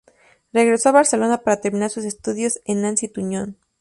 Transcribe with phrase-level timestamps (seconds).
[0.51, 3.57] Regresó a Barcelona para terminar sus estudios en Nancy Tuñón.